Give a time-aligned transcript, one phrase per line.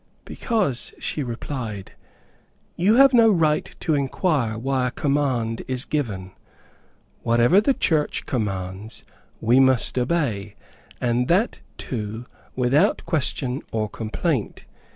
[0.25, 1.91] "Because," she replied,
[2.75, 6.31] "you have no right to inquire why a command is given.
[7.21, 9.03] Whatever the church commands,
[9.39, 10.55] we must obey,
[10.99, 12.25] and that, too,
[12.55, 14.65] without question or complaint.